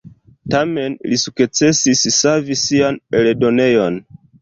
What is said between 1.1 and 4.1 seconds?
li sukcesis savi sian eldonejon.